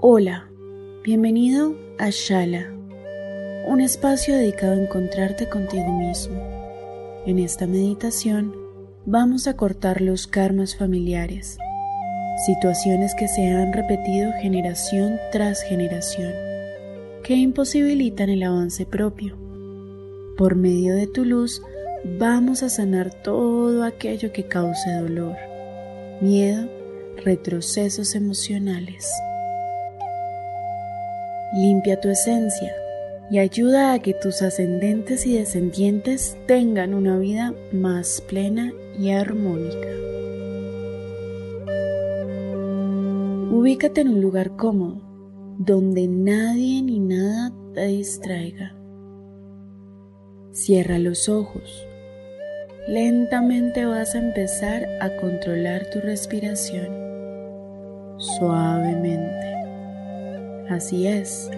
Hola, 0.00 0.48
bienvenido 1.02 1.74
a 1.98 2.10
Shala, 2.10 2.72
un 3.66 3.80
espacio 3.80 4.36
dedicado 4.36 4.74
a 4.74 4.84
encontrarte 4.84 5.48
contigo 5.48 5.88
mismo. 5.88 6.40
En 7.26 7.40
esta 7.40 7.66
meditación 7.66 8.54
vamos 9.06 9.48
a 9.48 9.56
cortar 9.56 10.00
los 10.00 10.28
karmas 10.28 10.76
familiares, 10.76 11.58
situaciones 12.46 13.12
que 13.16 13.26
se 13.26 13.48
han 13.48 13.72
repetido 13.72 14.30
generación 14.40 15.18
tras 15.32 15.64
generación, 15.64 16.32
que 17.24 17.34
imposibilitan 17.34 18.30
el 18.30 18.44
avance 18.44 18.86
propio. 18.86 19.36
Por 20.36 20.54
medio 20.54 20.94
de 20.94 21.08
tu 21.08 21.24
luz 21.24 21.60
vamos 22.20 22.62
a 22.62 22.68
sanar 22.68 23.12
todo 23.24 23.82
aquello 23.82 24.32
que 24.32 24.46
cause 24.46 24.92
dolor, 24.92 25.34
miedo, 26.20 26.68
retrocesos 27.24 28.14
emocionales. 28.14 29.10
Limpia 31.54 31.98
tu 31.98 32.10
esencia 32.10 32.74
y 33.30 33.38
ayuda 33.38 33.92
a 33.92 33.98
que 33.98 34.14
tus 34.14 34.42
ascendentes 34.42 35.26
y 35.26 35.38
descendientes 35.38 36.36
tengan 36.46 36.92
una 36.94 37.18
vida 37.18 37.54
más 37.72 38.22
plena 38.28 38.72
y 38.98 39.10
armónica. 39.10 39.88
Ubícate 43.50 44.02
en 44.02 44.08
un 44.08 44.20
lugar 44.20 44.56
cómodo, 44.56 45.00
donde 45.58 46.06
nadie 46.06 46.82
ni 46.82 47.00
nada 47.00 47.52
te 47.74 47.86
distraiga. 47.86 48.74
Cierra 50.52 50.98
los 50.98 51.28
ojos. 51.28 51.86
Lentamente 52.88 53.84
vas 53.84 54.14
a 54.14 54.18
empezar 54.18 54.86
a 55.00 55.16
controlar 55.16 55.88
tu 55.90 56.00
respiración. 56.00 56.88
Suavemente. 58.18 59.57
Así 60.68 61.06
es. 61.06 61.50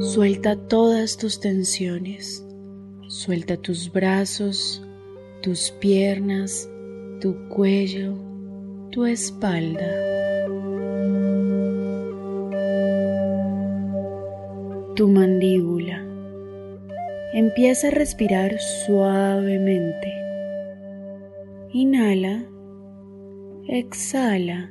Suelta 0.00 0.56
todas 0.56 1.16
tus 1.16 1.40
tensiones. 1.40 2.44
Suelta 3.08 3.56
tus 3.56 3.90
brazos, 3.90 4.82
tus 5.42 5.70
piernas, 5.80 6.68
tu 7.20 7.34
cuello, 7.48 8.14
tu 8.90 9.06
espalda. 9.06 9.90
Tu 14.94 15.08
mandíbula. 15.08 16.04
Empieza 17.32 17.88
a 17.88 17.90
respirar 17.90 18.60
suavemente. 18.60 20.12
Inhala 21.72 22.44
Exhala. 23.66 24.70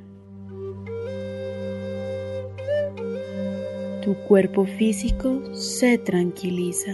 Tu 4.04 4.14
cuerpo 4.28 4.66
físico 4.66 5.56
se 5.56 5.98
tranquiliza. 5.98 6.92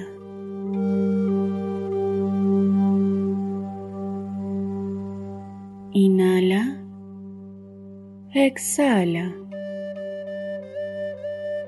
Inhala. 5.92 6.82
Exhala. 8.34 9.34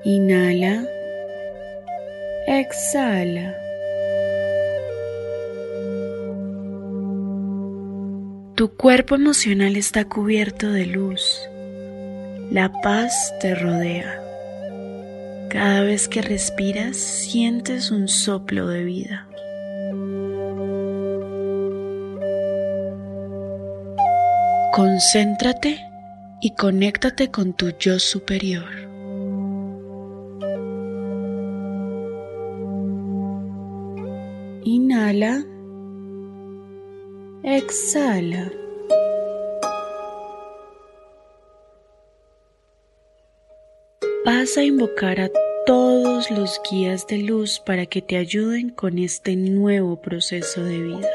Inhala. 0.04 0.86
Exhala. 2.46 3.54
Tu 8.62 8.76
cuerpo 8.76 9.16
emocional 9.16 9.74
está 9.74 10.04
cubierto 10.04 10.70
de 10.70 10.86
luz. 10.86 11.36
La 12.52 12.70
paz 12.70 13.34
te 13.40 13.56
rodea. 13.56 14.22
Cada 15.50 15.82
vez 15.82 16.06
que 16.06 16.22
respiras 16.22 16.96
sientes 16.96 17.90
un 17.90 18.06
soplo 18.06 18.68
de 18.68 18.84
vida. 18.84 19.26
Concéntrate 24.72 25.80
y 26.40 26.54
conéctate 26.54 27.32
con 27.32 27.54
tu 27.54 27.72
yo 27.80 27.98
superior. 27.98 28.70
Inhala 34.62 35.44
Exhala. 37.44 38.52
Vas 44.24 44.56
a 44.56 44.62
invocar 44.62 45.20
a 45.20 45.28
todos 45.66 46.30
los 46.30 46.60
guías 46.70 47.08
de 47.08 47.18
luz 47.18 47.58
para 47.58 47.86
que 47.86 48.00
te 48.00 48.16
ayuden 48.16 48.70
con 48.70 48.96
este 49.00 49.34
nuevo 49.34 50.00
proceso 50.00 50.62
de 50.62 50.78
vida. 50.82 51.10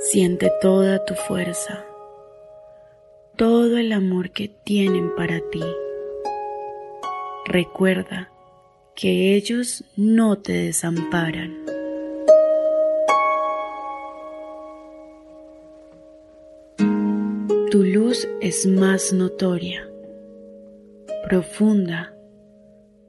Siente 0.00 0.50
toda 0.60 1.04
tu 1.04 1.14
fuerza, 1.14 1.84
todo 3.36 3.78
el 3.78 3.92
amor 3.92 4.32
que 4.32 4.48
tienen 4.48 5.14
para 5.14 5.38
ti. 5.52 5.62
Recuerda 7.46 8.32
que 9.00 9.34
ellos 9.34 9.82
no 9.96 10.36
te 10.36 10.52
desamparan. 10.52 11.56
Tu 17.70 17.82
luz 17.82 18.28
es 18.42 18.66
más 18.66 19.14
notoria, 19.14 19.88
profunda, 21.26 22.14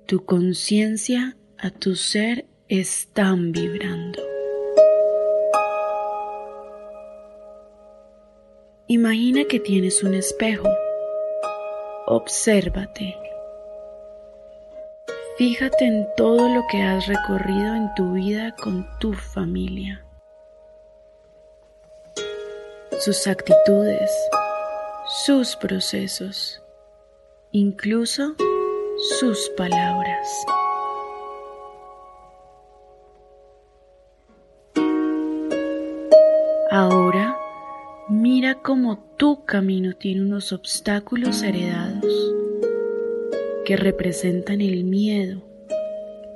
tu 0.05 0.23
conciencia 0.23 1.35
a 1.57 1.71
tu 1.71 1.95
ser 1.95 2.45
están 2.69 3.51
vibrando. 3.51 4.21
Imagina 8.87 9.43
que 9.43 9.59
tienes 9.59 10.03
un 10.03 10.13
espejo. 10.13 10.69
Obsérvate. 12.07 13.30
Fíjate 15.37 15.85
en 15.85 16.07
todo 16.17 16.49
lo 16.49 16.67
que 16.69 16.83
has 16.83 17.07
recorrido 17.07 17.73
en 17.73 17.93
tu 17.95 18.13
vida 18.13 18.53
con 18.61 18.85
tu 18.99 19.13
familia. 19.13 20.03
Sus 22.99 23.25
actitudes, 23.27 24.11
sus 25.25 25.55
procesos, 25.55 26.61
incluso 27.51 28.35
sus 29.19 29.49
palabras. 29.57 30.27
Ahora 36.69 37.37
mira 38.09 38.55
cómo 38.61 38.99
tu 39.17 39.45
camino 39.45 39.93
tiene 39.95 40.21
unos 40.21 40.51
obstáculos 40.51 41.41
heredados 41.41 42.40
que 43.71 43.77
representan 43.77 44.59
el 44.59 44.83
miedo, 44.83 45.47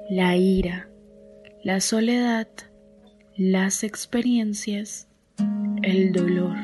la 0.09 0.37
ira, 0.37 0.87
la 1.63 1.81
soledad, 1.81 2.47
las 3.35 3.83
experiencias, 3.83 5.09
el 5.83 6.13
dolor. 6.13 6.55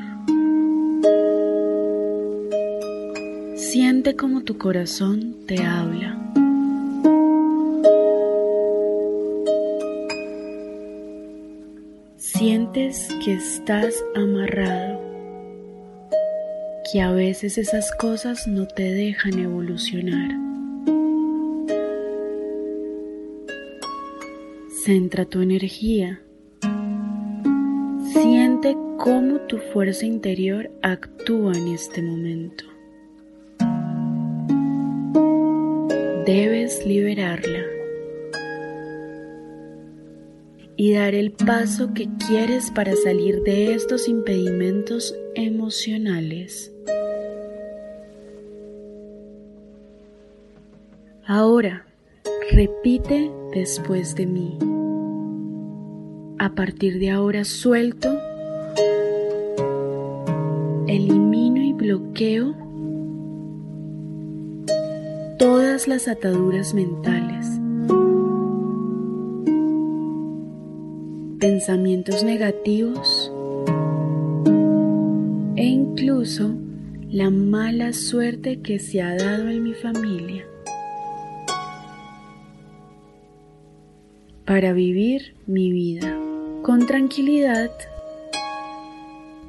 Siente 3.58 4.16
como 4.16 4.46
tu 4.46 4.58
corazón 4.58 5.46
te 5.46 5.62
habla. 5.62 6.18
Sientes 12.16 13.10
que 13.26 13.34
estás 13.34 13.94
amarrado, 14.16 15.02
que 16.90 17.02
a 17.02 17.12
veces 17.12 17.58
esas 17.58 17.92
cosas 17.98 18.48
no 18.48 18.68
te 18.68 18.84
dejan 18.84 19.38
evolucionar. 19.38 20.50
Centra 24.83 25.25
tu 25.25 25.42
energía. 25.42 26.24
Siente 28.13 28.75
cómo 28.98 29.42
tu 29.42 29.60
fuerza 29.60 30.07
interior 30.07 30.72
actúa 30.81 31.54
en 31.56 31.68
este 31.68 32.01
momento. 32.01 32.63
Debes 36.25 36.83
liberarla 36.83 37.63
y 40.78 40.94
dar 40.94 41.13
el 41.13 41.31
paso 41.34 41.94
que 41.94 42.10
quieres 42.27 42.72
para 42.72 42.95
salir 42.95 43.44
de 43.44 43.75
estos 43.75 44.07
impedimentos 44.07 45.16
emocionales. 45.36 46.74
Ahora, 51.27 51.86
repite 52.51 53.31
después 53.53 54.15
de 54.15 54.25
mí. 54.25 54.57
A 56.38 56.53
partir 56.53 57.00
de 57.00 57.09
ahora 57.12 57.45
suelto, 57.45 58.09
elimino 60.88 61.62
y 61.62 61.74
bloqueo 61.74 62.53
todas 65.39 65.88
las 65.88 66.07
ataduras 66.07 66.74
mentales, 66.74 67.48
pensamientos 71.39 72.24
negativos 72.24 73.31
e 75.56 75.63
incluso 75.63 76.51
la 77.09 77.30
mala 77.30 77.94
suerte 77.94 78.62
que 78.62 78.80
se 78.80 79.01
ha 79.01 79.15
dado 79.15 79.48
en 79.48 79.63
mi 79.63 79.74
familia. 79.74 80.50
Para 84.51 84.74
vivir 84.74 85.33
mi 85.48 85.71
vida 85.71 86.13
con 86.62 86.86
tranquilidad, 86.86 87.71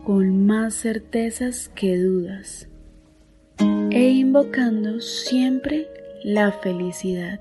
con 0.06 0.46
más 0.46 0.74
certezas 0.74 1.72
que 1.74 1.98
dudas, 1.98 2.68
e 3.58 4.10
invocando 4.10 5.00
siempre 5.00 5.88
la 6.22 6.52
felicidad. 6.52 7.40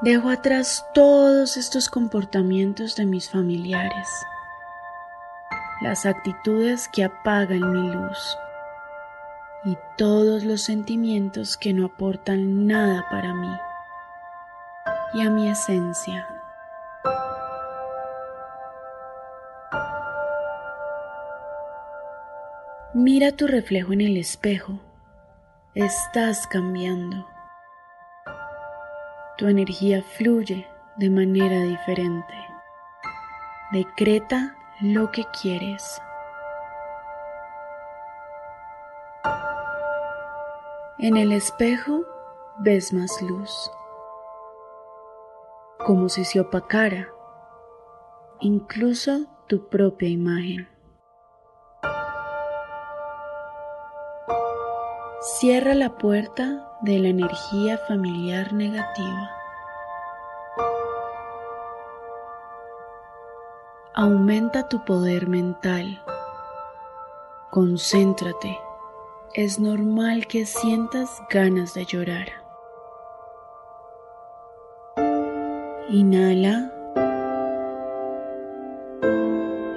Dejo 0.00 0.30
atrás 0.30 0.86
todos 0.94 1.58
estos 1.58 1.90
comportamientos 1.90 2.96
de 2.96 3.04
mis 3.04 3.28
familiares, 3.28 4.08
las 5.82 6.06
actitudes 6.06 6.88
que 6.88 7.04
apagan 7.04 7.72
mi 7.74 7.90
luz 7.92 8.38
y 9.66 9.76
todos 9.98 10.44
los 10.44 10.62
sentimientos 10.62 11.56
que 11.56 11.72
no 11.72 11.86
aportan 11.86 12.68
nada 12.68 13.04
para 13.10 13.34
mí 13.34 13.52
y 15.12 15.22
a 15.22 15.30
mi 15.30 15.50
esencia. 15.50 16.28
Mira 22.94 23.32
tu 23.32 23.46
reflejo 23.46 23.92
en 23.92 24.00
el 24.00 24.16
espejo. 24.16 24.78
Estás 25.74 26.46
cambiando. 26.46 27.26
Tu 29.36 29.48
energía 29.48 30.02
fluye 30.02 30.66
de 30.96 31.10
manera 31.10 31.60
diferente. 31.62 32.34
Decreta 33.72 34.56
lo 34.80 35.10
que 35.10 35.24
quieres. 35.42 36.00
En 40.98 41.18
el 41.18 41.32
espejo 41.32 42.06
ves 42.56 42.94
más 42.94 43.20
luz, 43.20 43.70
como 45.84 46.08
si 46.08 46.24
se 46.24 46.40
opacara, 46.40 47.08
incluso 48.40 49.26
tu 49.46 49.68
propia 49.68 50.08
imagen. 50.08 50.66
Cierra 55.20 55.74
la 55.74 55.98
puerta 55.98 56.66
de 56.80 56.98
la 56.98 57.08
energía 57.08 57.76
familiar 57.76 58.54
negativa. 58.54 59.30
Aumenta 63.92 64.66
tu 64.70 64.82
poder 64.86 65.28
mental. 65.28 66.02
Concéntrate 67.50 68.65
es 69.36 69.60
normal 69.60 70.26
que 70.26 70.46
sientas 70.46 71.22
ganas 71.28 71.74
de 71.74 71.84
llorar. 71.84 72.28
Inhala. 75.90 76.72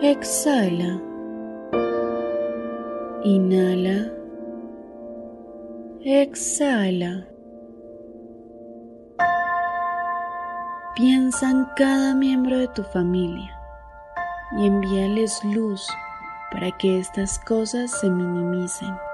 Exhala. 0.01 1.01
Inhala. 3.25 4.13
Exhala. 6.05 7.27
Piensa 10.95 11.51
en 11.51 11.65
cada 11.75 12.15
miembro 12.15 12.59
de 12.59 12.69
tu 12.69 12.83
familia 12.83 13.59
y 14.57 14.67
envíales 14.67 15.44
luz 15.44 15.85
para 16.50 16.71
que 16.77 16.97
estas 16.97 17.39
cosas 17.39 17.91
se 18.00 18.09
minimicen. 18.09 19.08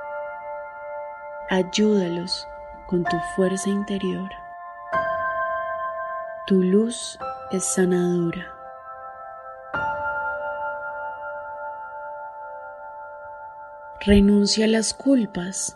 Ayúdalos 1.50 2.48
con 2.88 3.04
tu 3.04 3.20
fuerza 3.36 3.70
interior. 3.70 4.32
Tu 6.48 6.56
luz 6.56 7.20
es 7.52 7.64
sanadora. 7.64 8.52
Renuncia 14.00 14.66
a 14.66 14.70
las 14.70 14.96
culpas. 14.96 15.76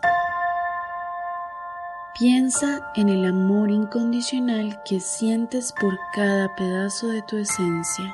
Piensa 2.18 2.80
en 2.96 3.08
el 3.08 3.24
amor 3.24 3.70
incondicional 3.70 4.82
que 4.82 4.98
sientes 4.98 5.72
por 5.72 5.96
cada 6.12 6.52
pedazo 6.56 7.06
de 7.10 7.22
tu 7.22 7.36
esencia. 7.38 8.12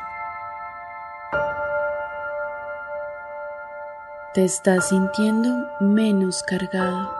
Te 4.34 4.44
estás 4.44 4.90
sintiendo 4.90 5.70
menos 5.80 6.42
cargado 6.42 7.15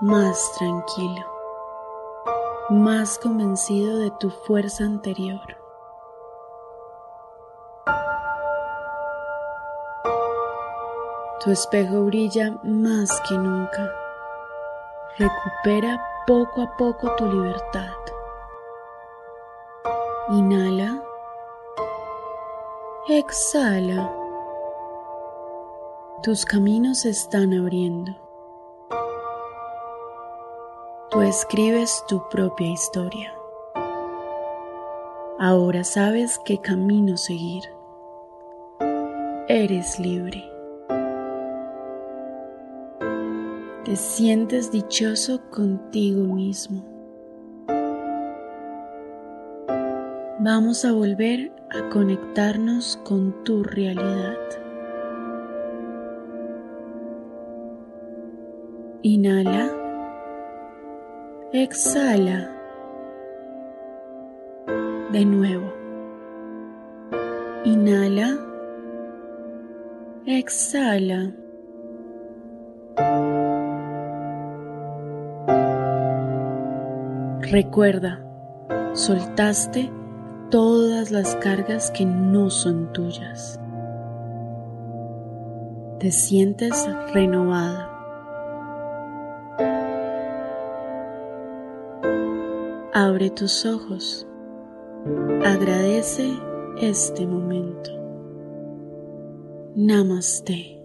más 0.00 0.52
tranquilo, 0.56 1.26
más 2.70 3.18
convencido 3.18 3.98
de 3.98 4.12
tu 4.12 4.30
fuerza 4.30 4.84
anterior. 4.84 5.40
Tu 11.42 11.50
espejo 11.50 12.04
brilla 12.04 12.60
más 12.62 13.20
que 13.28 13.34
nunca. 13.36 13.92
Recupera 15.16 16.00
poco 16.28 16.62
a 16.62 16.76
poco 16.76 17.16
tu 17.16 17.26
libertad. 17.26 17.96
Inhala. 20.28 21.02
Exhala. 23.08 24.12
Tus 26.22 26.44
caminos 26.44 27.00
se 27.00 27.10
están 27.10 27.52
abriendo. 27.52 28.27
Tú 31.10 31.22
escribes 31.22 32.04
tu 32.06 32.22
propia 32.28 32.66
historia. 32.68 33.32
Ahora 35.38 35.82
sabes 35.82 36.38
qué 36.44 36.58
camino 36.58 37.16
seguir. 37.16 37.62
Eres 39.48 39.98
libre. 39.98 40.44
Te 43.86 43.96
sientes 43.96 44.70
dichoso 44.70 45.40
contigo 45.48 46.24
mismo. 46.24 46.84
Vamos 50.40 50.84
a 50.84 50.92
volver 50.92 51.50
a 51.70 51.88
conectarnos 51.88 52.98
con 53.04 53.44
tu 53.44 53.62
realidad. 53.64 54.36
Inhala. 59.02 59.77
Exhala. 61.50 62.50
De 65.10 65.24
nuevo. 65.24 65.72
Inhala. 67.64 68.36
Exhala. 70.26 71.32
Recuerda, 77.50 78.22
soltaste 78.92 79.90
todas 80.50 81.10
las 81.10 81.34
cargas 81.36 81.90
que 81.92 82.04
no 82.04 82.50
son 82.50 82.92
tuyas. 82.92 83.58
Te 85.98 86.10
sientes 86.10 86.86
renovada 87.14 87.97
Abre 93.00 93.30
tus 93.30 93.64
ojos. 93.64 94.26
Agradece 95.44 96.32
este 96.80 97.28
momento. 97.28 97.92
Namaste. 99.76 100.77